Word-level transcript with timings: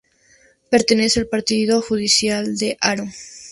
Pertenece 0.71 1.19
al 1.19 1.27
partido 1.27 1.79
judicial 1.79 2.57
de 2.57 2.75
Haro. 2.81 3.05